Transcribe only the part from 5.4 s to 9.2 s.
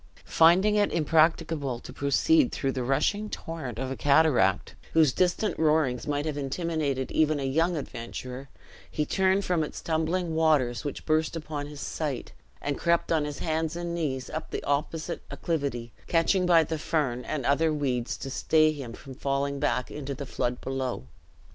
roarings might have intimidated even a younger adventurer, he